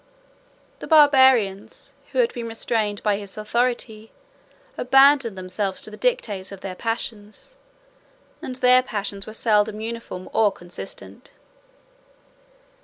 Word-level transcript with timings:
The 0.79 0.87
Barbarians, 0.87 1.93
who 2.11 2.17
had 2.17 2.33
been 2.33 2.47
restrained 2.47 3.03
by 3.03 3.17
his 3.17 3.37
authority, 3.37 4.11
abandoned 4.75 5.37
themselves 5.37 5.79
to 5.83 5.91
the 5.91 5.95
dictates 5.95 6.51
of 6.51 6.61
their 6.61 6.73
passions; 6.73 7.55
and 8.41 8.55
their 8.55 8.81
passions 8.81 9.27
were 9.27 9.33
seldom 9.35 9.79
uniform 9.79 10.27
or 10.33 10.51
consistent. 10.51 11.29